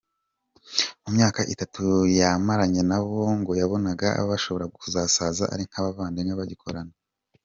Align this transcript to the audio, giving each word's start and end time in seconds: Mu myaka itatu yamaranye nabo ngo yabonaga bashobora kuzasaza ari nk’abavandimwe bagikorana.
Mu 1.03 1.09
myaka 1.15 1.41
itatu 1.53 1.83
yamaranye 2.17 2.81
nabo 2.89 3.19
ngo 3.39 3.51
yabonaga 3.61 4.07
bashobora 4.29 4.65
kuzasaza 4.75 5.43
ari 5.53 5.63
nk’abavandimwe 5.69 6.33
bagikorana. 6.39 6.93